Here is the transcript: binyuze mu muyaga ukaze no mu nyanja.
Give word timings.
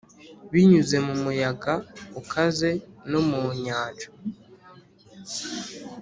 binyuze 0.51 0.97
mu 1.07 1.13
muyaga 1.23 1.73
ukaze 2.19 2.69
no 3.11 3.19
mu 3.29 3.41
nyanja. 3.63 4.07